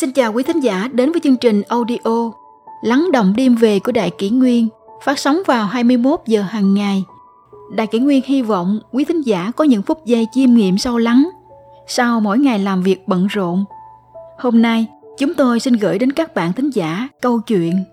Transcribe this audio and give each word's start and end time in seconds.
Xin 0.00 0.12
chào 0.12 0.32
quý 0.32 0.42
thính 0.42 0.60
giả 0.60 0.88
đến 0.92 1.12
với 1.12 1.20
chương 1.24 1.36
trình 1.36 1.62
audio 1.62 2.32
Lắng 2.82 3.08
động 3.12 3.34
đêm 3.36 3.54
về 3.54 3.78
của 3.78 3.92
Đại 3.92 4.10
Kỷ 4.18 4.30
Nguyên 4.30 4.68
phát 5.02 5.18
sóng 5.18 5.38
vào 5.46 5.66
21 5.66 6.20
giờ 6.26 6.42
hàng 6.42 6.74
ngày. 6.74 7.04
Đại 7.76 7.86
Kỷ 7.86 7.98
Nguyên 7.98 8.22
hy 8.24 8.42
vọng 8.42 8.80
quý 8.92 9.04
thính 9.04 9.22
giả 9.22 9.52
có 9.56 9.64
những 9.64 9.82
phút 9.82 10.06
giây 10.06 10.26
chiêm 10.32 10.54
nghiệm 10.54 10.78
sâu 10.78 10.98
lắng 10.98 11.30
sau 11.86 12.20
mỗi 12.20 12.38
ngày 12.38 12.58
làm 12.58 12.82
việc 12.82 13.08
bận 13.08 13.26
rộn. 13.26 13.64
Hôm 14.38 14.62
nay, 14.62 14.86
chúng 15.18 15.34
tôi 15.34 15.60
xin 15.60 15.74
gửi 15.74 15.98
đến 15.98 16.12
các 16.12 16.34
bạn 16.34 16.52
thính 16.52 16.70
giả 16.70 17.08
câu 17.22 17.40
chuyện 17.40 17.84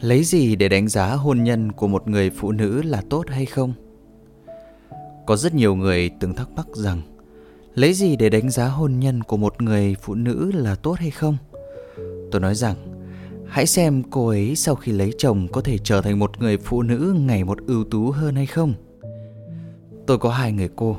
Lấy 0.00 0.24
gì 0.24 0.56
để 0.56 0.68
đánh 0.68 0.88
giá 0.88 1.06
hôn 1.06 1.44
nhân 1.44 1.72
của 1.72 1.88
một 1.88 2.08
người 2.08 2.30
phụ 2.30 2.52
nữ 2.52 2.82
là 2.82 3.02
tốt 3.10 3.24
hay 3.28 3.46
không? 3.46 3.72
Có 5.26 5.36
rất 5.36 5.54
nhiều 5.54 5.74
người 5.74 6.10
từng 6.20 6.34
thắc 6.34 6.50
mắc 6.56 6.66
rằng 6.72 7.02
lấy 7.80 7.94
gì 7.94 8.16
để 8.16 8.28
đánh 8.28 8.50
giá 8.50 8.66
hôn 8.66 8.98
nhân 8.98 9.22
của 9.22 9.36
một 9.36 9.62
người 9.62 9.96
phụ 10.02 10.14
nữ 10.14 10.50
là 10.54 10.74
tốt 10.74 10.92
hay 10.98 11.10
không? 11.10 11.36
Tôi 12.30 12.40
nói 12.40 12.54
rằng 12.54 12.76
hãy 13.48 13.66
xem 13.66 14.02
cô 14.10 14.28
ấy 14.28 14.56
sau 14.56 14.74
khi 14.74 14.92
lấy 14.92 15.14
chồng 15.18 15.48
có 15.52 15.60
thể 15.60 15.78
trở 15.78 16.02
thành 16.02 16.18
một 16.18 16.40
người 16.40 16.56
phụ 16.56 16.82
nữ 16.82 17.14
ngày 17.18 17.44
một 17.44 17.58
ưu 17.66 17.84
tú 17.84 18.10
hơn 18.10 18.34
hay 18.34 18.46
không. 18.46 18.74
Tôi 20.06 20.18
có 20.18 20.30
hai 20.30 20.52
người 20.52 20.68
cô, 20.76 20.96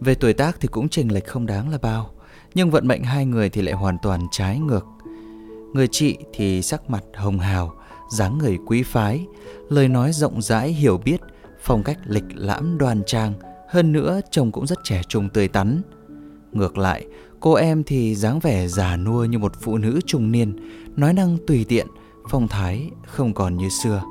về 0.00 0.14
tuổi 0.14 0.32
tác 0.32 0.60
thì 0.60 0.68
cũng 0.68 0.88
chênh 0.88 1.12
lệch 1.12 1.26
không 1.26 1.46
đáng 1.46 1.68
là 1.68 1.78
bao, 1.78 2.10
nhưng 2.54 2.70
vận 2.70 2.88
mệnh 2.88 3.04
hai 3.04 3.26
người 3.26 3.50
thì 3.50 3.62
lại 3.62 3.74
hoàn 3.74 3.96
toàn 4.02 4.20
trái 4.30 4.58
ngược. 4.58 4.86
Người 5.74 5.88
chị 5.90 6.16
thì 6.32 6.62
sắc 6.62 6.90
mặt 6.90 7.04
hồng 7.14 7.38
hào, 7.38 7.74
dáng 8.12 8.38
người 8.38 8.58
quý 8.66 8.82
phái, 8.82 9.26
lời 9.68 9.88
nói 9.88 10.12
rộng 10.12 10.42
rãi 10.42 10.68
hiểu 10.68 10.98
biết, 10.98 11.20
phong 11.62 11.82
cách 11.82 11.98
lịch 12.04 12.24
lãm 12.34 12.78
đoan 12.78 13.02
trang, 13.06 13.32
hơn 13.68 13.92
nữa 13.92 14.20
chồng 14.30 14.52
cũng 14.52 14.66
rất 14.66 14.78
trẻ 14.84 15.02
trung 15.08 15.28
tươi 15.28 15.48
tắn. 15.48 15.82
Ngược 16.52 16.78
lại, 16.78 17.06
cô 17.40 17.54
em 17.54 17.82
thì 17.84 18.14
dáng 18.14 18.40
vẻ 18.40 18.68
già 18.68 18.96
nua 18.96 19.24
như 19.24 19.38
một 19.38 19.52
phụ 19.60 19.78
nữ 19.78 20.00
trung 20.06 20.32
niên, 20.32 20.56
nói 20.96 21.12
năng 21.12 21.38
tùy 21.46 21.64
tiện, 21.68 21.86
phong 22.28 22.48
thái 22.48 22.90
không 23.06 23.34
còn 23.34 23.56
như 23.56 23.68
xưa. 23.68 24.02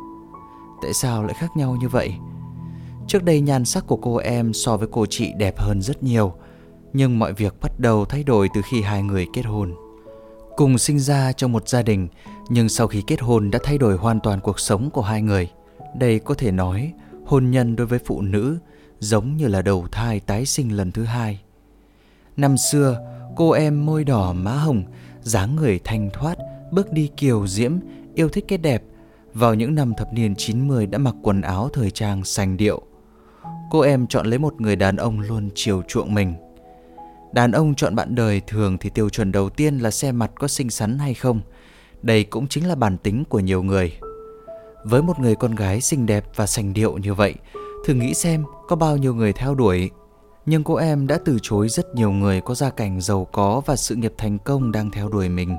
Tại 0.81 0.93
sao 0.93 1.23
lại 1.23 1.33
khác 1.33 1.49
nhau 1.55 1.77
như 1.81 1.89
vậy? 1.89 2.13
Trước 3.07 3.23
đây 3.23 3.41
nhan 3.41 3.65
sắc 3.65 3.87
của 3.87 3.97
cô 3.97 4.15
em 4.15 4.53
so 4.53 4.77
với 4.77 4.87
cô 4.91 5.05
chị 5.05 5.31
đẹp 5.37 5.59
hơn 5.59 5.81
rất 5.81 6.03
nhiều, 6.03 6.33
nhưng 6.93 7.19
mọi 7.19 7.33
việc 7.33 7.55
bắt 7.61 7.79
đầu 7.79 8.05
thay 8.05 8.23
đổi 8.23 8.49
từ 8.53 8.61
khi 8.71 8.81
hai 8.81 9.03
người 9.03 9.27
kết 9.33 9.45
hôn. 9.45 9.75
Cùng 10.55 10.77
sinh 10.77 10.99
ra 10.99 11.31
trong 11.31 11.51
một 11.51 11.67
gia 11.67 11.81
đình, 11.81 12.07
nhưng 12.49 12.69
sau 12.69 12.87
khi 12.87 13.03
kết 13.07 13.21
hôn 13.21 13.51
đã 13.51 13.59
thay 13.63 13.77
đổi 13.77 13.97
hoàn 13.97 14.19
toàn 14.19 14.39
cuộc 14.39 14.59
sống 14.59 14.89
của 14.89 15.01
hai 15.01 15.21
người. 15.21 15.51
Đây 15.99 16.19
có 16.19 16.33
thể 16.33 16.51
nói, 16.51 16.93
hôn 17.25 17.51
nhân 17.51 17.75
đối 17.75 17.87
với 17.87 17.99
phụ 18.05 18.21
nữ 18.21 18.57
giống 18.99 19.37
như 19.37 19.47
là 19.47 19.61
đầu 19.61 19.87
thai 19.91 20.19
tái 20.19 20.45
sinh 20.45 20.77
lần 20.77 20.91
thứ 20.91 21.03
hai. 21.03 21.39
Năm 22.37 22.57
xưa, 22.57 22.99
cô 23.35 23.51
em 23.51 23.85
môi 23.85 24.03
đỏ 24.03 24.33
má 24.33 24.51
hồng, 24.51 24.83
dáng 25.21 25.55
người 25.55 25.79
thanh 25.83 26.09
thoát, 26.13 26.37
bước 26.71 26.91
đi 26.91 27.09
kiều 27.17 27.47
diễm, 27.47 27.71
yêu 28.15 28.29
thích 28.29 28.45
cái 28.47 28.57
đẹp. 28.57 28.83
Vào 29.33 29.53
những 29.53 29.75
năm 29.75 29.93
thập 29.97 30.13
niên 30.13 30.35
90 30.35 30.85
đã 30.85 30.97
mặc 30.97 31.15
quần 31.21 31.41
áo 31.41 31.69
thời 31.73 31.91
trang 31.91 32.23
sành 32.23 32.57
điệu. 32.57 32.81
Cô 33.71 33.79
em 33.79 34.07
chọn 34.07 34.25
lấy 34.25 34.39
một 34.39 34.61
người 34.61 34.75
đàn 34.75 34.95
ông 34.95 35.19
luôn 35.19 35.49
chiều 35.55 35.81
chuộng 35.87 36.13
mình. 36.13 36.33
Đàn 37.33 37.51
ông 37.51 37.75
chọn 37.75 37.95
bạn 37.95 38.15
đời 38.15 38.41
thường 38.47 38.77
thì 38.77 38.89
tiêu 38.89 39.09
chuẩn 39.09 39.31
đầu 39.31 39.49
tiên 39.49 39.77
là 39.77 39.91
xem 39.91 40.19
mặt 40.19 40.31
có 40.35 40.47
xinh 40.47 40.69
xắn 40.69 40.99
hay 40.99 41.13
không. 41.13 41.41
Đây 42.01 42.23
cũng 42.23 42.47
chính 42.47 42.67
là 42.67 42.75
bản 42.75 42.97
tính 42.97 43.23
của 43.29 43.39
nhiều 43.39 43.63
người. 43.63 43.93
Với 44.83 45.01
một 45.01 45.19
người 45.19 45.35
con 45.35 45.55
gái 45.55 45.81
xinh 45.81 46.05
đẹp 46.05 46.25
và 46.35 46.45
sành 46.45 46.73
điệu 46.73 46.97
như 46.97 47.13
vậy, 47.13 47.35
thử 47.85 47.93
nghĩ 47.93 48.13
xem 48.13 48.43
có 48.67 48.75
bao 48.75 48.97
nhiêu 48.97 49.15
người 49.15 49.33
theo 49.33 49.55
đuổi 49.55 49.89
nhưng 50.45 50.63
cô 50.63 50.75
em 50.75 51.07
đã 51.07 51.19
từ 51.25 51.37
chối 51.41 51.69
rất 51.69 51.95
nhiều 51.95 52.11
người 52.11 52.41
có 52.41 52.55
gia 52.55 52.69
cảnh 52.69 53.01
giàu 53.01 53.27
có 53.31 53.61
và 53.65 53.75
sự 53.75 53.95
nghiệp 53.95 54.13
thành 54.17 54.39
công 54.39 54.71
đang 54.71 54.91
theo 54.91 55.09
đuổi 55.09 55.29
mình. 55.29 55.57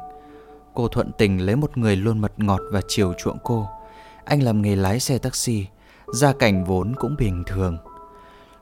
Cô 0.75 0.88
thuận 0.88 1.10
tình 1.19 1.47
lấy 1.47 1.56
một 1.56 1.78
người 1.78 1.97
luôn 1.97 2.19
mật 2.19 2.32
ngọt 2.37 2.60
và 2.72 2.81
chiều 2.88 3.12
chuộng 3.19 3.38
cô. 3.44 3.69
Anh 4.25 4.43
làm 4.43 4.62
nghề 4.62 4.76
lái 4.76 5.00
xe 5.00 5.19
taxi, 5.19 5.66
gia 6.15 6.32
cảnh 6.32 6.65
vốn 6.65 6.94
cũng 6.97 7.16
bình 7.19 7.43
thường. 7.47 7.78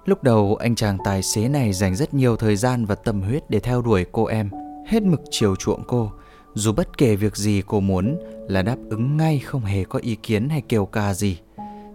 Lúc 0.05 0.23
đầu 0.23 0.57
anh 0.61 0.75
chàng 0.75 0.99
tài 1.05 1.23
xế 1.23 1.49
này 1.49 1.73
dành 1.73 1.97
rất 1.97 2.15
nhiều 2.15 2.37
thời 2.37 2.57
gian 2.57 2.85
và 2.85 2.95
tâm 2.95 3.23
huyết 3.23 3.51
để 3.51 3.61
theo 3.61 3.83
đuổi 3.83 4.07
cô 4.13 4.25
em, 4.25 4.51
hết 4.87 5.03
mực 5.03 5.21
chiều 5.31 5.57
chuộng 5.57 5.83
cô. 5.87 6.13
Dù 6.55 6.73
bất 6.73 6.99
kể 6.99 7.17
việc 7.17 7.37
gì 7.37 7.63
cô 7.67 7.81
muốn 7.81 8.19
là 8.49 8.63
đáp 8.63 8.77
ứng 8.91 9.17
ngay 9.17 9.39
không 9.39 9.65
hề 9.65 9.85
có 9.85 9.99
ý 9.99 10.17
kiến 10.17 10.49
hay 10.49 10.63
kêu 10.69 10.87
ca 10.87 11.15
gì. 11.15 11.39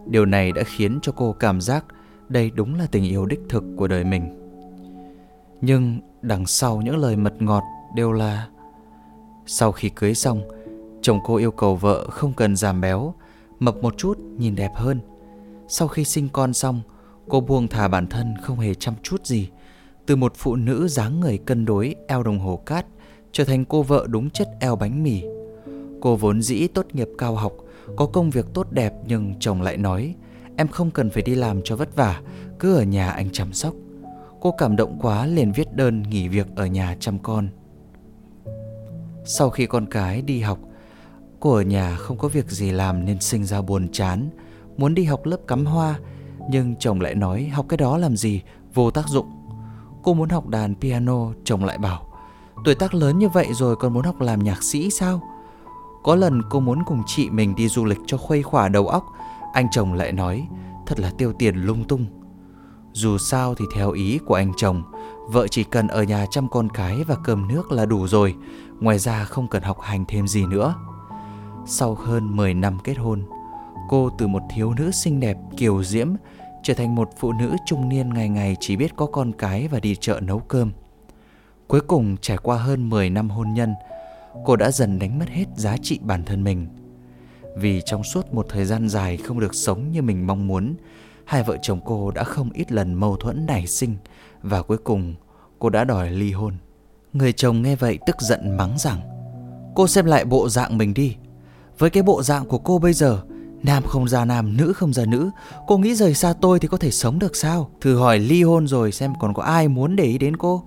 Điều 0.06 0.26
này 0.26 0.52
đã 0.52 0.64
khiến 0.64 1.00
cho 1.02 1.12
cô 1.16 1.36
cảm 1.40 1.62
giác 1.62 1.86
đây 2.30 2.52
đúng 2.56 2.76
là 2.76 2.88
tình 2.92 3.04
yêu 3.04 3.26
đích 3.26 3.42
thực 3.50 3.64
của 3.78 3.88
đời 3.88 4.04
mình. 4.04 4.42
Nhưng 5.62 6.00
đằng 6.22 6.46
sau 6.46 6.82
những 6.82 6.98
lời 6.98 7.16
mật 7.16 7.42
ngọt 7.42 7.64
đều 7.96 8.12
là, 8.12 8.48
sau 9.46 9.72
khi 9.72 9.90
cưới 9.90 10.16
xong, 10.16 10.42
chồng 11.02 11.20
cô 11.26 11.36
yêu 11.36 11.52
cầu 11.52 11.76
vợ 11.76 12.08
không 12.10 12.34
cần 12.34 12.56
giảm 12.56 12.82
béo, 12.82 13.14
mập 13.60 13.78
một 13.78 13.98
chút, 13.98 14.20
nhìn 14.38 14.56
đẹp 14.56 14.72
hơn. 14.76 15.00
Sau 15.68 15.88
khi 15.88 16.04
sinh 16.04 16.30
con 16.30 16.54
xong, 16.54 16.82
cô 17.30 17.42
buông 17.42 17.68
thả 17.68 17.88
bản 17.88 18.08
thân 18.08 18.34
không 18.42 18.60
hề 18.60 18.74
chăm 18.74 18.94
chút 19.04 19.26
gì, 19.26 19.50
từ 20.06 20.16
một 20.16 20.34
phụ 20.36 20.56
nữ 20.56 20.88
dáng 20.88 21.20
người 21.20 21.38
cân 21.38 21.66
đối, 21.66 21.96
eo 22.08 22.24
đồng 22.24 22.40
hồ 22.40 22.58
cát, 22.66 22.86
trở 23.32 23.44
thành 23.44 23.66
cô 23.66 23.84
vợ 23.84 24.06
đúng 24.10 24.30
chất 24.30 24.48
eo 24.60 24.76
bánh 24.76 25.04
mì. 25.04 25.22
Cô 26.02 26.16
vốn 26.16 26.42
dĩ 26.42 26.68
tốt 26.68 26.86
nghiệp 26.94 27.10
cao 27.18 27.36
học, 27.36 27.54
có 27.96 28.06
công 28.06 28.30
việc 28.30 28.46
tốt 28.54 28.68
đẹp 28.72 28.94
nhưng 29.08 29.34
chồng 29.40 29.62
lại 29.62 29.78
nói 29.78 30.16
Em 30.58 30.68
không 30.68 30.92
cần 30.92 31.10
phải 31.10 31.24
đi 31.24 31.36
làm 31.36 31.62
cho 31.64 31.76
vất 31.76 31.96
vả, 31.96 32.22
Cứ 32.60 32.76
ở 32.76 32.84
nhà 32.84 33.12
anh 33.12 33.30
chăm 33.32 33.54
sóc. 33.54 33.74
Cô 34.42 34.52
cảm 34.58 34.76
động 34.76 35.00
quá 35.02 35.26
liền 35.26 35.52
viết 35.52 35.76
đơn 35.76 36.04
nghỉ 36.04 36.28
việc 36.28 36.48
ở 36.56 36.66
nhà 36.66 36.96
chăm 37.00 37.20
con. 37.20 37.48
Sau 39.26 39.50
khi 39.50 39.66
con 39.66 39.86
cái 39.86 40.22
đi 40.22 40.40
học, 40.40 40.60
Cô 41.40 41.54
ở 41.54 41.62
nhà 41.62 41.96
không 41.96 42.18
có 42.18 42.28
việc 42.28 42.52
gì 42.52 42.72
làm 42.72 43.06
nên 43.06 43.20
sinh 43.20 43.46
ra 43.46 43.62
buồn 43.62 43.88
chán, 43.92 44.30
Muốn 44.78 44.96
đi 44.96 45.04
học 45.04 45.26
lớp 45.26 45.38
cắm 45.48 45.66
hoa. 45.66 46.00
Nhưng 46.50 46.76
chồng 46.76 47.02
lại 47.02 47.16
nói, 47.16 47.46
học 47.46 47.66
cái 47.70 47.78
đó 47.78 47.98
làm 47.98 48.18
gì? 48.18 48.42
Vô 48.74 48.92
tác 48.92 49.08
dụng. 49.08 49.28
Cô 50.04 50.14
muốn 50.14 50.30
học 50.30 50.48
đàn 50.48 50.76
piano, 50.76 51.34
Chồng 51.44 51.66
lại 51.66 51.78
bảo, 51.78 52.16
Tuổi 52.66 52.76
tác 52.76 52.94
lớn 52.94 53.20
như 53.20 53.30
vậy 53.30 53.48
rồi 53.54 53.76
còn 53.76 53.94
muốn 53.94 54.04
học 54.04 54.22
làm 54.22 54.44
nhạc 54.44 54.64
sĩ 54.64 54.90
sao? 54.90 55.22
Có 56.04 56.16
lần 56.16 56.42
cô 56.50 56.60
muốn 56.60 56.84
cùng 56.86 57.04
chị 57.08 57.30
mình 57.30 57.56
đi 57.56 57.68
du 57.68 57.86
lịch 57.86 58.00
cho 58.08 58.18
khuây 58.18 58.44
khỏa 58.44 58.70
đầu 58.70 58.88
óc 58.88 59.06
anh 59.56 59.70
chồng 59.70 59.94
lại 59.94 60.12
nói, 60.12 60.48
Thật 60.86 61.00
là 61.00 61.12
tiêu 61.18 61.34
tiền 61.34 61.56
lung 61.56 61.84
tung. 61.84 62.06
Dù 62.94 63.18
sao 63.18 63.56
thì 63.56 63.66
theo 63.76 63.92
ý 63.92 64.20
của 64.26 64.36
anh 64.36 64.52
chồng, 64.58 64.84
Vợ 65.30 65.48
chỉ 65.48 65.64
cần 65.64 65.88
ở 65.88 66.04
nhà 66.04 66.26
chăm 66.32 66.50
con 66.50 66.70
cái 66.70 67.04
và 67.08 67.16
cơm 67.24 67.48
nước 67.48 67.72
là 67.72 67.86
đủ 67.86 68.08
rồi, 68.08 68.36
Ngoài 68.80 69.00
ra 69.00 69.24
không 69.24 69.48
cần 69.48 69.64
học 69.64 69.82
hành 69.82 70.06
thêm 70.08 70.28
gì 70.28 70.46
nữa. 70.46 70.76
Sau 71.66 71.96
hơn 71.96 72.36
10 72.36 72.54
năm 72.54 72.78
kết 72.84 72.98
hôn, 72.98 73.24
Cô 73.90 74.10
từ 74.18 74.28
một 74.28 74.42
thiếu 74.56 74.74
nữ 74.74 74.92
xinh 74.92 75.20
đẹp, 75.20 75.38
kiều 75.58 75.84
diễm, 75.84 76.08
Trở 76.64 76.74
thành 76.74 76.96
một 76.96 77.10
phụ 77.18 77.32
nữ 77.32 77.56
trung 77.66 77.90
niên 77.90 78.14
ngày 78.14 78.30
ngày 78.30 78.56
chỉ 78.60 78.76
biết 78.76 78.96
có 78.96 79.06
con 79.06 79.32
cái 79.32 79.68
và 79.68 79.80
đi 79.80 79.96
chợ 79.96 80.20
nấu 80.24 80.40
cơm. 80.40 80.72
Cuối 81.68 81.82
cùng, 81.82 82.18
trải 82.22 82.38
qua 82.38 82.58
hơn 82.58 82.90
10 82.90 83.10
năm 83.10 83.30
hôn 83.30 83.54
nhân, 83.54 83.74
Cô 84.46 84.56
đã 84.56 84.72
dần 84.72 85.00
đánh 85.00 85.20
mất 85.20 85.30
hết 85.30 85.46
giá 85.56 85.78
trị 85.78 86.00
bản 86.02 86.24
thân 86.26 86.44
mình 86.44 86.68
vì 87.56 87.82
trong 87.86 88.04
suốt 88.04 88.34
một 88.34 88.46
thời 88.50 88.66
gian 88.66 88.90
dài 88.90 89.18
không 89.18 89.40
được 89.40 89.56
sống 89.56 89.92
như 89.92 90.02
mình 90.02 90.28
mong 90.28 90.48
muốn, 90.48 90.76
hai 91.26 91.44
vợ 91.44 91.58
chồng 91.62 91.80
cô 91.86 92.12
đã 92.12 92.24
không 92.24 92.50
ít 92.54 92.72
lần 92.72 92.94
mâu 92.94 93.18
thuẫn 93.18 93.46
nảy 93.46 93.68
sinh 93.68 93.96
và 94.42 94.62
cuối 94.62 94.78
cùng 94.78 95.16
cô 95.60 95.70
đã 95.70 95.84
đòi 95.84 96.12
ly 96.12 96.32
hôn. 96.32 96.54
Người 97.14 97.34
chồng 97.34 97.62
nghe 97.62 97.76
vậy 97.76 98.00
tức 98.06 98.16
giận 98.22 98.58
mắng 98.58 98.76
rằng 98.78 99.02
Cô 99.76 99.88
xem 99.88 100.06
lại 100.06 100.26
bộ 100.26 100.50
dạng 100.50 100.78
mình 100.78 100.94
đi. 100.94 101.16
Với 101.78 101.90
cái 101.90 102.04
bộ 102.04 102.24
dạng 102.24 102.46
của 102.46 102.58
cô 102.58 102.80
bây 102.80 102.94
giờ 102.94 103.22
Nam 103.64 103.84
không 103.84 104.08
ra 104.08 104.26
nam, 104.26 104.58
nữ 104.58 104.74
không 104.74 104.94
ra 104.94 105.06
nữ 105.06 105.30
Cô 105.68 105.78
nghĩ 105.78 105.96
rời 105.96 106.14
xa 106.14 106.34
tôi 106.42 106.60
thì 106.60 106.68
có 106.68 106.78
thể 106.78 106.92
sống 106.92 107.20
được 107.20 107.36
sao? 107.36 107.70
Thử 107.82 107.98
hỏi 107.98 108.20
ly 108.20 108.44
hôn 108.44 108.68
rồi 108.68 108.92
xem 108.92 109.14
còn 109.20 109.34
có 109.34 109.44
ai 109.44 109.68
muốn 109.68 109.96
để 109.96 110.04
ý 110.04 110.18
đến 110.18 110.38
cô. 110.38 110.64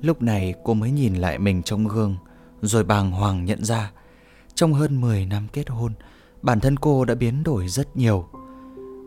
Lúc 0.00 0.22
này 0.22 0.54
cô 0.64 0.74
mới 0.74 0.90
nhìn 0.90 1.14
lại 1.14 1.38
mình 1.38 1.62
trong 1.62 1.88
gương 1.88 2.16
Rồi 2.62 2.84
bàng 2.84 3.10
hoàng 3.10 3.44
nhận 3.44 3.64
ra 3.64 3.90
Trong 4.54 4.72
hơn 4.72 5.00
10 5.00 5.26
năm 5.26 5.46
kết 5.52 5.68
hôn 5.70 5.92
bản 6.44 6.60
thân 6.60 6.76
cô 6.76 7.04
đã 7.04 7.14
biến 7.14 7.42
đổi 7.42 7.68
rất 7.68 7.96
nhiều. 7.96 8.28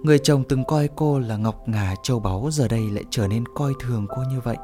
Người 0.04 0.19
chồng 0.19 0.44
từng 0.50 0.63
coi 0.66 0.89
cô 0.95 1.19
là 1.19 1.38
ngọc 1.38 1.68
ngà 1.68 1.95
châu 2.04 2.19
báu 2.19 2.50
giờ 2.51 2.68
đây 2.68 2.89
lại 2.92 3.04
trở 3.10 3.28
nên 3.28 3.44
coi 3.56 3.74
thường 3.80 4.06
cô 4.10 4.24
như 4.30 4.39
vậy. 4.44 4.57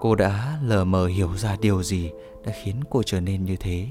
Cô 0.00 0.14
đã 0.14 0.58
lờ 0.62 0.84
mờ 0.84 1.06
hiểu 1.06 1.36
ra 1.36 1.56
điều 1.60 1.82
gì 1.82 2.10
đã 2.46 2.52
khiến 2.62 2.80
cô 2.90 3.02
trở 3.02 3.20
nên 3.20 3.44
như 3.44 3.56
thế. 3.56 3.86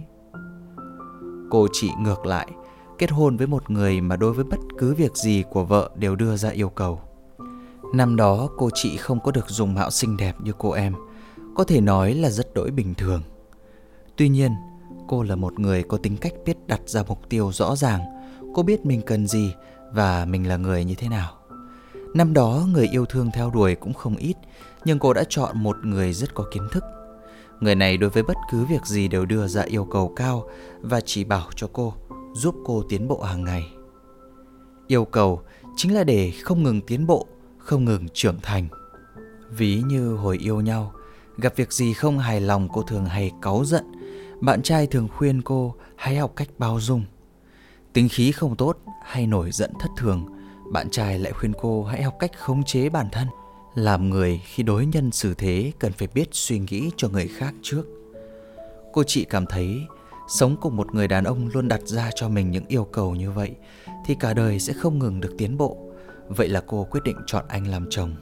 Cô 1.49 1.67
chị 1.71 1.89
ngược 1.99 2.25
lại, 2.25 2.47
kết 2.97 3.11
hôn 3.11 3.37
với 3.37 3.47
một 3.47 3.69
người 3.69 4.01
mà 4.01 4.15
đối 4.15 4.33
với 4.33 4.45
bất 4.45 4.59
cứ 4.77 4.93
việc 4.93 5.17
gì 5.17 5.43
của 5.49 5.63
vợ 5.63 5.91
đều 5.95 6.15
đưa 6.15 6.35
ra 6.35 6.49
yêu 6.49 6.69
cầu. 6.69 7.01
Năm 7.93 8.15
đó 8.15 8.49
cô 8.57 8.69
chị 8.73 8.97
không 8.97 9.19
có 9.19 9.31
được 9.31 9.49
dùng 9.49 9.73
mạo 9.73 9.91
xinh 9.91 10.17
đẹp 10.17 10.35
như 10.43 10.51
cô 10.57 10.71
em, 10.71 10.93
có 11.55 11.63
thể 11.63 11.81
nói 11.81 12.13
là 12.13 12.29
rất 12.29 12.53
đỗi 12.53 12.71
bình 12.71 12.93
thường. 12.93 13.21
Tuy 14.15 14.29
nhiên, 14.29 14.51
Cô 15.07 15.23
là 15.23 15.35
một 15.35 15.59
người 15.59 15.83
có 15.83 15.97
tính 15.97 16.17
cách 16.17 16.33
biết 16.45 16.67
đặt 16.67 16.81
ra 16.85 17.03
mục 17.07 17.29
tiêu 17.29 17.51
rõ 17.53 17.75
ràng 17.75 18.01
Cô 18.53 18.63
biết 18.63 18.85
mình 18.85 19.01
cần 19.01 19.27
gì 19.27 19.53
và 19.91 20.25
mình 20.25 20.47
là 20.47 20.57
người 20.57 20.85
như 20.85 20.95
thế 20.95 21.09
nào 21.09 21.33
Năm 22.13 22.33
đó 22.33 22.67
người 22.73 22.87
yêu 22.87 23.05
thương 23.05 23.31
theo 23.33 23.49
đuổi 23.49 23.75
cũng 23.75 23.93
không 23.93 24.15
ít 24.15 24.35
Nhưng 24.85 24.99
cô 24.99 25.13
đã 25.13 25.23
chọn 25.29 25.63
một 25.63 25.77
người 25.83 26.13
rất 26.13 26.33
có 26.33 26.45
kiến 26.53 26.67
thức 26.71 26.83
Người 27.59 27.75
này 27.75 27.97
đối 27.97 28.09
với 28.09 28.23
bất 28.23 28.37
cứ 28.51 28.65
việc 28.65 28.85
gì 28.85 29.07
đều 29.07 29.25
đưa 29.25 29.47
ra 29.47 29.61
yêu 29.61 29.85
cầu 29.85 30.13
cao 30.15 30.49
và 30.81 31.01
chỉ 31.01 31.23
bảo 31.23 31.49
cho 31.55 31.69
cô, 31.73 31.93
giúp 32.33 32.55
cô 32.65 32.83
tiến 32.89 33.07
bộ 33.07 33.21
hàng 33.21 33.43
ngày. 33.43 33.67
Yêu 34.87 35.05
cầu 35.05 35.41
chính 35.75 35.93
là 35.93 36.03
để 36.03 36.33
không 36.43 36.63
ngừng 36.63 36.81
tiến 36.81 37.07
bộ, 37.07 37.27
không 37.57 37.85
ngừng 37.85 38.07
trưởng 38.13 38.39
thành. 38.41 38.67
Ví 39.49 39.81
như 39.87 40.13
hồi 40.13 40.37
yêu 40.37 40.61
nhau, 40.61 40.93
gặp 41.37 41.53
việc 41.55 41.73
gì 41.73 41.93
không 41.93 42.19
hài 42.19 42.41
lòng 42.41 42.69
cô 42.73 42.81
thường 42.81 43.05
hay 43.05 43.31
cáu 43.41 43.65
giận, 43.65 43.85
bạn 44.41 44.61
trai 44.61 44.87
thường 44.87 45.07
khuyên 45.17 45.41
cô 45.41 45.75
hãy 45.95 46.15
học 46.15 46.33
cách 46.35 46.49
bao 46.57 46.79
dung. 46.79 47.03
Tính 47.93 48.09
khí 48.09 48.31
không 48.31 48.55
tốt 48.55 48.77
hay 49.03 49.27
nổi 49.27 49.51
giận 49.51 49.71
thất 49.79 49.89
thường, 49.97 50.25
bạn 50.71 50.89
trai 50.89 51.19
lại 51.19 51.31
khuyên 51.31 51.53
cô 51.61 51.83
hãy 51.83 52.03
học 52.03 52.15
cách 52.19 52.31
khống 52.37 52.63
chế 52.63 52.89
bản 52.89 53.07
thân. 53.11 53.27
Làm 53.75 54.09
người 54.09 54.41
khi 54.45 54.63
đối 54.63 54.85
nhân 54.85 55.11
xử 55.11 55.33
thế 55.33 55.71
cần 55.79 55.91
phải 55.91 56.07
biết 56.13 56.27
suy 56.31 56.59
nghĩ 56.59 56.91
cho 56.97 57.09
người 57.09 57.27
khác 57.27 57.53
trước. 57.61 57.83
Cô 58.93 59.03
chị 59.03 59.25
cảm 59.25 59.45
thấy 59.45 59.77
sống 60.27 60.57
cùng 60.61 60.75
một 60.75 60.95
người 60.95 61.07
đàn 61.07 61.23
ông 61.23 61.49
luôn 61.53 61.67
đặt 61.67 61.81
ra 61.81 62.09
cho 62.15 62.29
mình 62.29 62.51
những 62.51 62.65
yêu 62.67 62.83
cầu 62.83 63.15
như 63.15 63.31
vậy 63.31 63.51
thì 64.05 64.15
cả 64.19 64.33
đời 64.33 64.59
sẽ 64.59 64.73
không 64.73 64.99
ngừng 64.99 65.19
được 65.19 65.35
tiến 65.37 65.57
bộ. 65.57 65.77
Vậy 66.27 66.47
là 66.47 66.63
cô 66.67 66.87
quyết 66.91 67.03
định 67.03 67.17
chọn 67.25 67.45
anh 67.47 67.67
làm 67.67 67.87
chồng. 67.89 68.15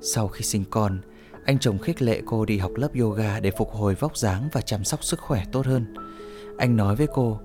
Sau 0.00 0.28
khi 0.28 0.44
sinh 0.44 0.64
con, 0.70 1.00
anh 1.44 1.58
chồng 1.58 1.78
khích 1.78 2.02
lệ 2.02 2.22
cô 2.26 2.44
đi 2.44 2.58
học 2.58 2.70
lớp 2.74 2.88
yoga 3.00 3.40
để 3.40 3.50
phục 3.50 3.70
hồi 3.70 3.94
vóc 3.94 4.16
dáng 4.16 4.48
và 4.52 4.60
chăm 4.60 4.84
sóc 4.84 5.04
sức 5.04 5.20
khỏe 5.20 5.44
tốt 5.52 5.66
hơn. 5.66 5.94
Anh 6.58 6.76
nói 6.76 6.96
với 6.96 7.06
cô 7.14 7.40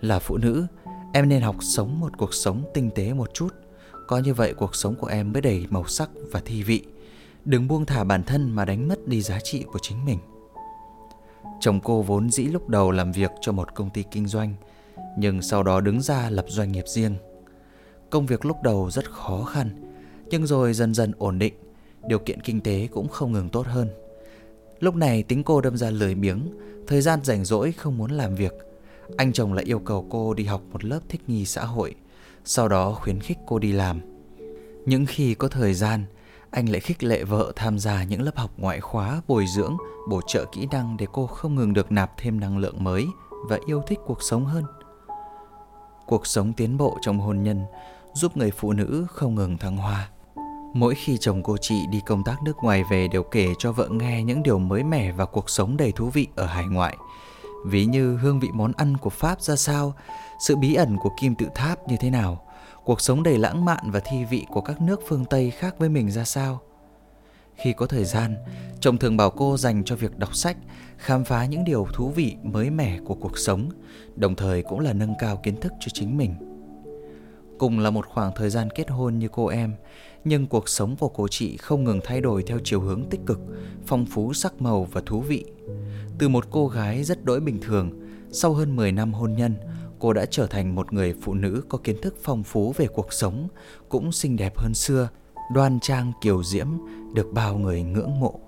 là 0.00 0.18
phụ 0.18 0.36
nữ, 0.36 0.66
em 1.12 1.28
nên 1.28 1.42
học 1.42 1.56
sống 1.60 2.00
một 2.00 2.12
cuộc 2.18 2.34
sống 2.34 2.64
tinh 2.74 2.90
tế 2.94 3.12
một 3.12 3.34
chút. 3.34 3.48
Có 4.06 4.18
như 4.18 4.34
vậy 4.34 4.54
cuộc 4.54 4.74
sống 4.74 4.94
của 4.94 5.06
em 5.06 5.32
mới 5.32 5.42
đầy 5.42 5.66
màu 5.70 5.86
sắc 5.86 6.10
và 6.32 6.40
thi 6.44 6.62
vị. 6.62 6.84
Đừng 7.44 7.68
buông 7.68 7.86
thả 7.86 8.04
bản 8.04 8.22
thân 8.22 8.50
mà 8.50 8.64
đánh 8.64 8.88
mất 8.88 9.08
đi 9.08 9.22
giá 9.22 9.40
trị 9.40 9.64
của 9.72 9.78
chính 9.82 10.04
mình. 10.04 10.18
Chồng 11.60 11.80
cô 11.80 12.02
vốn 12.02 12.30
dĩ 12.30 12.42
lúc 12.42 12.68
đầu 12.68 12.90
làm 12.90 13.12
việc 13.12 13.30
cho 13.40 13.52
một 13.52 13.74
công 13.74 13.90
ty 13.90 14.04
kinh 14.10 14.26
doanh, 14.26 14.54
nhưng 15.18 15.42
sau 15.42 15.62
đó 15.62 15.80
đứng 15.80 16.00
ra 16.00 16.30
lập 16.30 16.44
doanh 16.48 16.72
nghiệp 16.72 16.84
riêng. 16.86 17.16
Công 18.10 18.26
việc 18.26 18.44
lúc 18.44 18.62
đầu 18.62 18.90
rất 18.90 19.10
khó 19.10 19.42
khăn, 19.42 19.92
nhưng 20.30 20.46
rồi 20.46 20.74
dần 20.74 20.94
dần 20.94 21.12
ổn 21.18 21.38
định, 21.38 21.54
điều 22.08 22.18
kiện 22.18 22.40
kinh 22.40 22.60
tế 22.60 22.88
cũng 22.92 23.08
không 23.08 23.32
ngừng 23.32 23.48
tốt 23.48 23.66
hơn. 23.66 23.88
Lúc 24.80 24.96
này 24.96 25.22
tính 25.22 25.44
cô 25.44 25.60
đâm 25.60 25.76
ra 25.76 25.90
lười 25.90 26.14
biếng, 26.14 26.40
thời 26.86 27.00
gian 27.00 27.24
rảnh 27.24 27.44
rỗi 27.44 27.72
không 27.72 27.98
muốn 27.98 28.10
làm 28.10 28.34
việc. 28.34 28.52
Anh 29.16 29.32
chồng 29.32 29.52
lại 29.52 29.64
yêu 29.64 29.78
cầu 29.78 30.06
cô 30.10 30.34
đi 30.34 30.44
học 30.44 30.62
một 30.72 30.84
lớp 30.84 31.00
thích 31.08 31.20
nghi 31.26 31.46
xã 31.46 31.64
hội, 31.64 31.94
sau 32.44 32.68
đó 32.68 32.92
khuyến 32.92 33.20
khích 33.20 33.38
cô 33.46 33.58
đi 33.58 33.72
làm. 33.72 34.00
Những 34.86 35.06
khi 35.06 35.34
có 35.34 35.48
thời 35.48 35.74
gian, 35.74 36.04
anh 36.50 36.68
lại 36.68 36.80
khích 36.80 37.04
lệ 37.04 37.24
vợ 37.24 37.52
tham 37.56 37.78
gia 37.78 38.04
những 38.04 38.22
lớp 38.22 38.36
học 38.36 38.50
ngoại 38.56 38.80
khóa 38.80 39.22
bồi 39.28 39.44
dưỡng, 39.56 39.76
bổ 40.10 40.20
trợ 40.26 40.44
kỹ 40.52 40.68
năng 40.70 40.96
để 40.96 41.06
cô 41.12 41.26
không 41.26 41.54
ngừng 41.54 41.72
được 41.72 41.92
nạp 41.92 42.12
thêm 42.18 42.40
năng 42.40 42.58
lượng 42.58 42.84
mới 42.84 43.06
và 43.48 43.58
yêu 43.66 43.82
thích 43.86 43.98
cuộc 44.06 44.22
sống 44.22 44.46
hơn. 44.46 44.64
Cuộc 46.06 46.26
sống 46.26 46.52
tiến 46.52 46.76
bộ 46.76 46.98
trong 47.02 47.18
hôn 47.18 47.42
nhân 47.42 47.64
giúp 48.14 48.36
người 48.36 48.50
phụ 48.50 48.72
nữ 48.72 49.06
không 49.10 49.34
ngừng 49.34 49.58
thăng 49.58 49.76
hoa. 49.76 50.10
Mỗi 50.74 50.94
khi 50.94 51.18
chồng 51.18 51.42
cô 51.42 51.56
chị 51.56 51.86
đi 51.86 52.00
công 52.06 52.24
tác 52.24 52.42
nước 52.42 52.56
ngoài 52.62 52.84
về 52.90 53.08
đều 53.08 53.22
kể 53.22 53.48
cho 53.58 53.72
vợ 53.72 53.88
nghe 53.88 54.22
những 54.22 54.42
điều 54.42 54.58
mới 54.58 54.82
mẻ 54.84 55.12
và 55.12 55.24
cuộc 55.24 55.50
sống 55.50 55.76
đầy 55.76 55.92
thú 55.92 56.10
vị 56.10 56.28
ở 56.36 56.46
hải 56.46 56.64
ngoại. 56.66 56.96
Ví 57.66 57.84
như 57.84 58.16
hương 58.16 58.40
vị 58.40 58.48
món 58.54 58.72
ăn 58.76 58.96
của 58.96 59.10
Pháp 59.10 59.42
ra 59.42 59.56
sao, 59.56 59.94
sự 60.46 60.56
bí 60.56 60.74
ẩn 60.74 60.96
của 60.96 61.10
kim 61.20 61.34
tự 61.34 61.46
tháp 61.54 61.88
như 61.88 61.96
thế 62.00 62.10
nào, 62.10 62.46
cuộc 62.84 63.00
sống 63.00 63.22
đầy 63.22 63.38
lãng 63.38 63.64
mạn 63.64 63.90
và 63.90 64.00
thi 64.00 64.24
vị 64.30 64.46
của 64.48 64.60
các 64.60 64.80
nước 64.80 65.00
phương 65.08 65.24
Tây 65.24 65.50
khác 65.50 65.74
với 65.78 65.88
mình 65.88 66.10
ra 66.10 66.24
sao. 66.24 66.60
Khi 67.54 67.72
có 67.72 67.86
thời 67.86 68.04
gian, 68.04 68.36
chồng 68.80 68.98
thường 68.98 69.16
bảo 69.16 69.30
cô 69.30 69.56
dành 69.56 69.84
cho 69.84 69.96
việc 69.96 70.18
đọc 70.18 70.34
sách, 70.34 70.56
khám 70.96 71.24
phá 71.24 71.44
những 71.44 71.64
điều 71.64 71.86
thú 71.94 72.08
vị 72.08 72.36
mới 72.42 72.70
mẻ 72.70 72.98
của 73.04 73.14
cuộc 73.14 73.38
sống, 73.38 73.68
đồng 74.16 74.34
thời 74.34 74.62
cũng 74.62 74.80
là 74.80 74.92
nâng 74.92 75.14
cao 75.18 75.36
kiến 75.36 75.60
thức 75.60 75.72
cho 75.80 75.88
chính 75.92 76.16
mình. 76.16 76.53
Cùng 77.58 77.78
là 77.78 77.90
một 77.90 78.06
khoảng 78.06 78.32
thời 78.36 78.50
gian 78.50 78.68
kết 78.70 78.90
hôn 78.90 79.18
như 79.18 79.28
cô 79.32 79.46
em, 79.46 79.74
nhưng 80.24 80.46
cuộc 80.46 80.68
sống 80.68 80.96
của 80.96 81.08
cô 81.08 81.28
chị 81.28 81.56
không 81.56 81.84
ngừng 81.84 82.00
thay 82.04 82.20
đổi 82.20 82.42
theo 82.42 82.58
chiều 82.64 82.80
hướng 82.80 83.04
tích 83.10 83.20
cực, 83.26 83.40
phong 83.86 84.06
phú 84.06 84.32
sắc 84.32 84.62
màu 84.62 84.84
và 84.84 85.02
thú 85.06 85.20
vị. 85.20 85.44
Từ 86.18 86.28
một 86.28 86.44
cô 86.50 86.68
gái 86.68 87.04
rất 87.04 87.24
đỗi 87.24 87.40
bình 87.40 87.58
thường, 87.62 87.90
sau 88.30 88.54
hơn 88.54 88.76
10 88.76 88.92
năm 88.92 89.12
hôn 89.12 89.32
nhân, 89.32 89.56
cô 89.98 90.12
đã 90.12 90.26
trở 90.26 90.46
thành 90.46 90.74
một 90.74 90.92
người 90.92 91.14
phụ 91.22 91.34
nữ 91.34 91.62
có 91.68 91.78
kiến 91.78 91.96
thức 92.02 92.14
phong 92.22 92.42
phú 92.42 92.74
về 92.76 92.86
cuộc 92.86 93.12
sống, 93.12 93.48
cũng 93.88 94.12
xinh 94.12 94.36
đẹp 94.36 94.58
hơn 94.58 94.74
xưa, 94.74 95.08
đoan 95.54 95.80
trang 95.80 96.12
kiều 96.20 96.42
diễm, 96.42 96.68
được 97.14 97.32
bao 97.32 97.58
người 97.58 97.82
ngưỡng 97.82 98.20
mộ. 98.20 98.40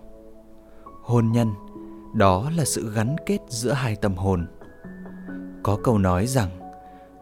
Hôn 1.03 1.33
nhân, 1.33 1.53
đó 2.15 2.51
là 2.57 2.65
sự 2.65 2.93
gắn 2.95 3.17
kết 3.27 3.39
giữa 3.49 3.73
hai 3.73 3.97
tâm 3.97 4.15
hồn. 4.15 4.47
Có 5.63 5.79
câu 5.85 5.99
nói 5.99 6.27
rằng, 6.27 6.66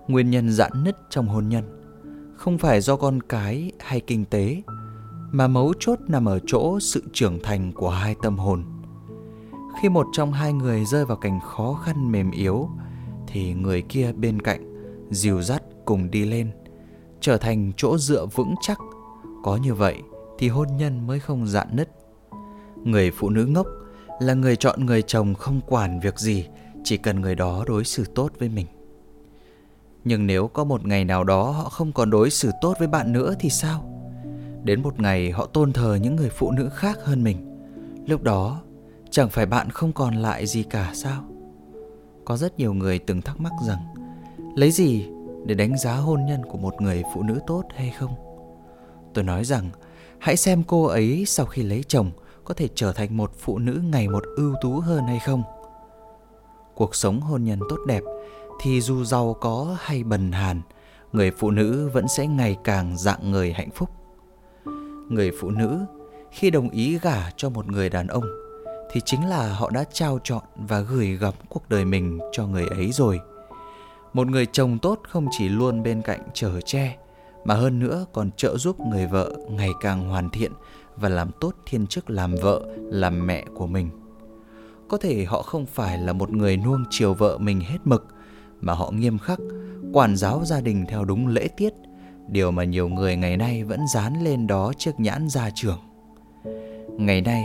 nguyên 0.09 0.31
nhân 0.31 0.51
giãn 0.51 0.85
nứt 0.85 0.97
trong 1.11 1.29
hôn 1.29 1.49
nhân 1.49 1.65
không 2.37 2.59
phải 2.59 2.81
do 2.81 2.97
con 2.97 3.21
cái 3.21 3.73
hay 3.81 4.01
kinh 4.01 4.25
tế, 4.25 4.63
mà 5.33 5.47
mấu 5.47 5.73
chốt 5.81 5.99
nằm 6.09 6.29
ở 6.29 6.39
chỗ 6.47 6.81
sự 6.81 7.03
trưởng 7.13 7.43
thành 7.43 7.73
của 7.73 7.91
hai 7.91 8.17
tâm 8.23 8.39
hồn. 8.39 8.65
Khi 9.83 9.89
một 9.89 10.07
trong 10.13 10.33
hai 10.33 10.53
người 10.53 10.85
rơi 10.85 11.05
vào 11.05 11.17
cảnh 11.17 11.41
khó 11.41 11.75
khăn 11.85 12.13
mềm 12.13 12.31
yếu, 12.31 12.69
thì 13.27 13.55
người 13.55 13.83
kia 13.83 14.13
bên 14.13 14.43
cạnh 14.43 14.75
dìu 15.11 15.43
dắt 15.43 15.63
cùng 15.85 16.11
đi 16.11 16.25
lên, 16.25 16.51
trở 17.21 17.37
thành 17.37 17.73
chỗ 17.77 17.99
dựa 17.99 18.27
vững 18.27 18.55
chắc. 18.61 18.79
Có 19.43 19.57
như 19.57 19.75
vậy 19.75 20.03
thì 20.39 20.49
hôn 20.49 20.69
nhân 20.77 21.07
mới 21.07 21.21
không 21.21 21.47
dạn 21.47 21.77
nứt. 21.77 21.91
Người 22.85 23.11
phụ 23.11 23.31
nữ 23.31 23.47
ngốc 23.47 23.67
là 24.21 24.35
người 24.35 24.57
chọn 24.57 24.87
người 24.87 25.03
chồng 25.03 25.35
không 25.35 25.61
quản 25.67 26.01
việc 26.01 26.19
gì, 26.19 26.47
chỉ 26.85 26.97
cần 26.97 27.21
người 27.21 27.35
đó 27.35 27.65
đối 27.67 27.85
xử 27.85 28.05
tốt 28.15 28.33
với 28.39 28.49
mình. 28.49 28.67
Nhưng 30.05 30.27
nếu 30.27 30.49
có 30.49 30.65
một 30.65 30.87
ngày 30.87 31.05
nào 31.05 31.25
đó 31.25 31.51
họ 31.51 31.69
không 31.69 31.93
còn 31.93 32.11
đối 32.11 32.31
xử 32.31 32.51
tốt 32.61 32.75
với 32.79 32.89
bạn 32.89 33.13
nữa 33.13 33.35
thì 33.39 33.51
sao? 33.51 33.91
Đến 34.65 34.83
một 34.83 35.01
ngày 35.01 35.31
họ 35.31 35.47
tôn 35.47 35.73
thờ 35.73 35.99
những 36.03 36.17
người 36.17 36.29
phụ 36.29 36.51
nữ 36.51 36.69
khác 36.75 36.99
hơn 37.05 37.25
mình. 37.25 37.67
Lúc 38.07 38.23
đó, 38.23 38.63
chẳng 39.11 39.29
phải 39.29 39.47
bạn 39.47 39.71
không 39.71 39.93
còn 39.93 40.15
lại 40.15 40.47
gì 40.47 40.63
cả 40.63 40.91
sao? 40.95 41.25
Có 42.25 42.37
rất 42.37 42.59
nhiều 42.59 42.75
người 42.75 42.99
từng 42.99 43.23
thắc 43.23 43.41
mắc 43.41 43.53
rằng 43.67 43.79
lấy 44.57 44.71
gì 44.71 45.07
để 45.47 45.55
đánh 45.55 45.79
giá 45.79 45.95
hôn 45.95 46.27
nhân 46.27 46.45
của 46.45 46.59
một 46.59 46.81
người 46.81 47.03
phụ 47.15 47.23
nữ 47.23 47.41
tốt 47.47 47.63
hay 47.77 47.91
không? 47.99 48.15
Tôi 49.15 49.25
nói 49.25 49.45
rằng 49.45 49.71
hãy 50.19 50.37
xem 50.37 50.63
cô 50.67 50.85
ấy 50.85 51.25
sau 51.27 51.47
khi 51.47 51.63
lấy 51.63 51.85
chồng 51.89 52.11
có 52.45 52.55
thể 52.55 52.69
trở 52.75 52.93
thành 52.93 53.17
một 53.17 53.33
phụ 53.39 53.59
nữ 53.59 53.81
ngày 53.85 54.09
một 54.09 54.25
ưu 54.37 54.55
tú 54.63 54.73
hơn 54.81 55.07
hay 55.07 55.19
không. 55.19 55.43
Cuộc 56.75 56.95
sống 56.95 57.21
hôn 57.21 57.45
nhân 57.45 57.59
tốt 57.69 57.79
đẹp 57.87 58.03
thì 58.61 58.81
dù 58.81 59.05
giàu 59.05 59.37
có 59.41 59.77
hay 59.81 60.05
bần 60.05 60.33
hàn, 60.33 60.63
người 61.13 61.31
phụ 61.31 61.51
nữ 61.51 61.91
vẫn 61.93 62.09
sẽ 62.09 62.27
ngày 62.27 62.57
càng 62.65 62.97
dạng 62.97 63.31
người 63.31 63.53
hạnh 63.53 63.71
phúc. 63.71 63.91
Người 65.09 65.31
phụ 65.41 65.51
nữ 65.51 65.81
khi 66.31 66.51
đồng 66.51 66.71
ý 66.71 66.99
gả 66.99 67.31
cho 67.37 67.51
một 67.51 67.67
người 67.67 67.89
đàn 67.89 68.07
ông 68.07 68.25
thì 68.93 69.01
chính 69.05 69.29
là 69.29 69.53
họ 69.53 69.71
đã 69.71 69.85
trao 69.93 70.19
chọn 70.25 70.43
và 70.57 70.81
gửi 70.81 71.17
gắm 71.17 71.35
cuộc 71.49 71.69
đời 71.69 71.85
mình 71.85 72.19
cho 72.33 72.47
người 72.47 72.67
ấy 72.67 72.93
rồi. 72.93 73.21
Một 74.13 74.27
người 74.27 74.47
chồng 74.47 74.79
tốt 74.79 75.01
không 75.09 75.27
chỉ 75.31 75.49
luôn 75.49 75.83
bên 75.83 76.03
cạnh 76.03 76.21
chở 76.35 76.61
che 76.61 76.97
mà 77.45 77.55
hơn 77.55 77.79
nữa 77.79 78.07
còn 78.13 78.31
trợ 78.37 78.57
giúp 78.57 78.81
người 78.81 79.07
vợ 79.07 79.37
ngày 79.51 79.71
càng 79.81 80.09
hoàn 80.09 80.31
thiện 80.31 80.53
và 80.97 81.09
làm 81.09 81.31
tốt 81.41 81.55
thiên 81.67 81.87
chức 81.87 82.11
làm 82.11 82.35
vợ, 82.43 82.61
làm 82.77 83.27
mẹ 83.27 83.45
của 83.55 83.67
mình. 83.67 83.91
Có 84.89 84.97
thể 84.97 85.25
họ 85.25 85.43
không 85.43 85.67
phải 85.67 85.99
là 85.99 86.13
một 86.13 86.31
người 86.31 86.57
nuông 86.57 86.85
chiều 86.91 87.15
vợ 87.15 87.39
mình 87.39 87.61
hết 87.61 87.79
mực 87.85 88.07
mà 88.61 88.73
họ 88.73 88.91
nghiêm 88.91 89.19
khắc, 89.19 89.39
quản 89.93 90.17
giáo 90.17 90.45
gia 90.45 90.61
đình 90.61 90.85
theo 90.89 91.05
đúng 91.05 91.27
lễ 91.27 91.49
tiết, 91.57 91.73
điều 92.29 92.51
mà 92.51 92.65
nhiều 92.65 92.89
người 92.89 93.17
ngày 93.17 93.37
nay 93.37 93.65
vẫn 93.65 93.81
dán 93.95 94.25
lên 94.25 94.47
đó 94.47 94.73
chiếc 94.79 95.01
nhãn 95.01 95.29
gia 95.29 95.51
trưởng. 95.51 95.79
Ngày 96.99 97.21
nay, 97.21 97.45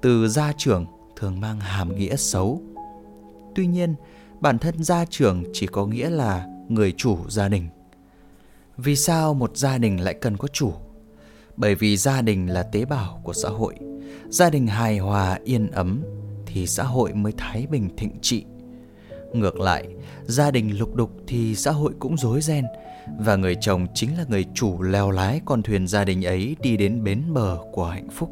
từ 0.00 0.28
gia 0.28 0.52
trưởng 0.52 0.86
thường 1.16 1.40
mang 1.40 1.60
hàm 1.60 1.96
nghĩa 1.96 2.16
xấu. 2.16 2.62
Tuy 3.54 3.66
nhiên, 3.66 3.94
bản 4.40 4.58
thân 4.58 4.84
gia 4.84 5.04
trưởng 5.04 5.44
chỉ 5.52 5.66
có 5.66 5.86
nghĩa 5.86 6.10
là 6.10 6.46
người 6.68 6.92
chủ 6.92 7.18
gia 7.28 7.48
đình. 7.48 7.68
Vì 8.76 8.96
sao 8.96 9.34
một 9.34 9.56
gia 9.56 9.78
đình 9.78 10.00
lại 10.00 10.14
cần 10.14 10.36
có 10.36 10.48
chủ? 10.48 10.72
Bởi 11.56 11.74
vì 11.74 11.96
gia 11.96 12.22
đình 12.22 12.46
là 12.46 12.62
tế 12.62 12.84
bào 12.84 13.20
của 13.24 13.32
xã 13.32 13.48
hội. 13.48 13.74
Gia 14.28 14.50
đình 14.50 14.66
hài 14.66 14.98
hòa 14.98 15.38
yên 15.44 15.70
ấm 15.70 16.02
thì 16.46 16.66
xã 16.66 16.82
hội 16.82 17.14
mới 17.14 17.32
thái 17.36 17.66
bình 17.70 17.88
thịnh 17.96 18.18
trị. 18.22 18.44
Ngược 19.38 19.60
lại, 19.60 19.86
gia 20.24 20.50
đình 20.50 20.78
lục 20.78 20.94
đục 20.94 21.10
thì 21.26 21.54
xã 21.54 21.70
hội 21.70 21.92
cũng 21.98 22.16
rối 22.16 22.40
ren 22.40 22.64
và 23.18 23.36
người 23.36 23.56
chồng 23.60 23.86
chính 23.94 24.18
là 24.18 24.24
người 24.28 24.44
chủ 24.54 24.82
leo 24.82 25.10
lái 25.10 25.40
con 25.44 25.62
thuyền 25.62 25.86
gia 25.86 26.04
đình 26.04 26.24
ấy 26.24 26.56
đi 26.60 26.76
đến 26.76 27.04
bến 27.04 27.22
bờ 27.32 27.58
của 27.72 27.86
hạnh 27.86 28.08
phúc. 28.10 28.30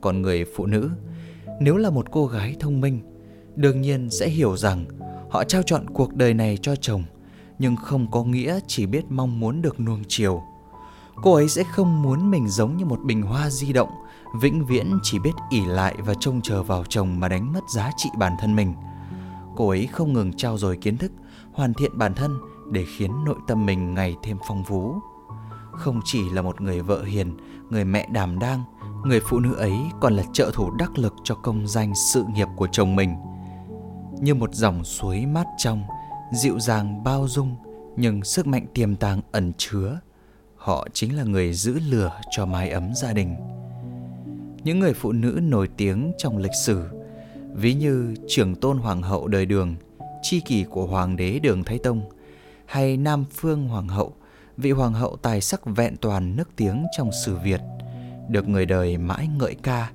Còn 0.00 0.22
người 0.22 0.44
phụ 0.56 0.66
nữ, 0.66 0.90
nếu 1.60 1.76
là 1.76 1.90
một 1.90 2.10
cô 2.10 2.26
gái 2.26 2.56
thông 2.60 2.80
minh, 2.80 3.00
đương 3.56 3.80
nhiên 3.80 4.10
sẽ 4.10 4.28
hiểu 4.28 4.56
rằng 4.56 4.84
họ 5.30 5.44
trao 5.44 5.62
chọn 5.62 5.90
cuộc 5.90 6.14
đời 6.14 6.34
này 6.34 6.58
cho 6.62 6.76
chồng, 6.76 7.04
nhưng 7.58 7.76
không 7.76 8.10
có 8.10 8.24
nghĩa 8.24 8.58
chỉ 8.66 8.86
biết 8.86 9.04
mong 9.08 9.40
muốn 9.40 9.62
được 9.62 9.80
nuông 9.80 10.02
chiều. 10.08 10.42
Cô 11.22 11.34
ấy 11.34 11.48
sẽ 11.48 11.64
không 11.64 12.02
muốn 12.02 12.30
mình 12.30 12.48
giống 12.48 12.76
như 12.76 12.84
một 12.84 13.00
bình 13.04 13.22
hoa 13.22 13.50
di 13.50 13.72
động, 13.72 13.90
vĩnh 14.40 14.66
viễn 14.66 14.98
chỉ 15.02 15.18
biết 15.18 15.32
ỉ 15.50 15.60
lại 15.66 15.94
và 15.98 16.14
trông 16.20 16.40
chờ 16.42 16.62
vào 16.62 16.84
chồng 16.88 17.20
mà 17.20 17.28
đánh 17.28 17.52
mất 17.52 17.60
giá 17.74 17.90
trị 17.96 18.10
bản 18.18 18.32
thân 18.40 18.56
mình. 18.56 18.74
Cô 19.56 19.68
ấy 19.68 19.86
không 19.86 20.12
ngừng 20.12 20.32
trao 20.32 20.58
dồi 20.58 20.76
kiến 20.76 20.96
thức, 20.96 21.12
hoàn 21.52 21.74
thiện 21.74 21.98
bản 21.98 22.14
thân 22.14 22.38
để 22.70 22.84
khiến 22.96 23.24
nội 23.24 23.36
tâm 23.48 23.66
mình 23.66 23.94
ngày 23.94 24.16
thêm 24.22 24.36
phong 24.48 24.64
phú. 24.64 24.94
Không 25.72 26.00
chỉ 26.04 26.30
là 26.30 26.42
một 26.42 26.60
người 26.60 26.80
vợ 26.80 27.02
hiền, 27.02 27.36
người 27.70 27.84
mẹ 27.84 28.08
đảm 28.12 28.38
đang, 28.38 28.62
người 29.04 29.20
phụ 29.20 29.38
nữ 29.38 29.54
ấy 29.54 29.74
còn 30.00 30.16
là 30.16 30.22
trợ 30.32 30.50
thủ 30.54 30.70
đắc 30.78 30.98
lực 30.98 31.14
cho 31.24 31.34
công 31.34 31.66
danh 31.66 31.92
sự 32.12 32.24
nghiệp 32.34 32.48
của 32.56 32.68
chồng 32.72 32.96
mình. 32.96 33.14
Như 34.20 34.34
một 34.34 34.54
dòng 34.54 34.84
suối 34.84 35.26
mát 35.26 35.46
trong, 35.58 35.82
dịu 36.32 36.58
dàng 36.58 37.04
bao 37.04 37.28
dung 37.28 37.56
nhưng 37.96 38.24
sức 38.24 38.46
mạnh 38.46 38.66
tiềm 38.74 38.96
tàng 38.96 39.20
ẩn 39.32 39.52
chứa. 39.58 40.00
Họ 40.56 40.88
chính 40.92 41.16
là 41.16 41.24
người 41.24 41.52
giữ 41.52 41.78
lửa 41.90 42.20
cho 42.30 42.46
mái 42.46 42.70
ấm 42.70 42.92
gia 42.94 43.12
đình. 43.12 43.36
Những 44.64 44.78
người 44.78 44.94
phụ 44.94 45.12
nữ 45.12 45.40
nổi 45.42 45.68
tiếng 45.76 46.12
trong 46.18 46.38
lịch 46.38 46.54
sử, 46.64 46.88
ví 47.54 47.74
như 47.74 48.14
trưởng 48.28 48.54
tôn 48.54 48.78
hoàng 48.78 49.02
hậu 49.02 49.28
đời 49.28 49.46
Đường, 49.46 49.74
chi 50.22 50.40
kỷ 50.40 50.64
của 50.64 50.86
hoàng 50.86 51.16
đế 51.16 51.38
Đường 51.38 51.64
Thái 51.64 51.78
Tông, 51.78 52.02
hay 52.66 52.96
Nam 52.96 53.24
Phương 53.34 53.68
hoàng 53.68 53.88
hậu, 53.88 54.14
vị 54.56 54.70
hoàng 54.70 54.92
hậu 54.92 55.16
tài 55.16 55.40
sắc 55.40 55.60
vẹn 55.66 55.96
toàn 55.96 56.36
nước 56.36 56.48
tiếng 56.56 56.84
trong 56.96 57.10
sử 57.24 57.36
Việt, 57.36 57.60
được 58.28 58.48
người 58.48 58.66
đời 58.66 58.98
mãi 58.98 59.28
ngợi 59.38 59.54
ca, 59.62 59.90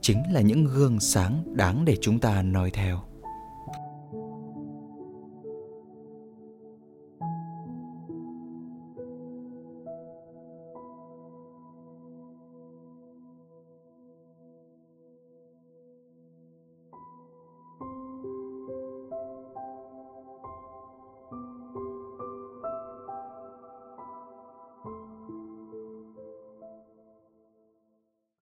chính 0.00 0.22
là 0.32 0.40
những 0.40 0.64
gương 0.64 1.00
sáng 1.00 1.42
đáng 1.56 1.84
để 1.84 1.96
chúng 2.00 2.18
ta 2.18 2.42
noi 2.42 2.70
theo. 2.70 3.07